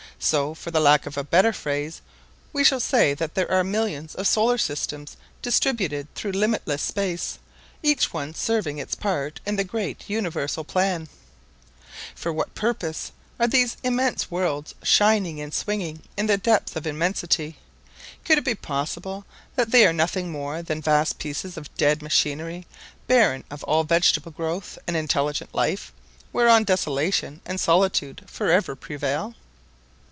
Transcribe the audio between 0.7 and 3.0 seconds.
lack of a better phrase, we shall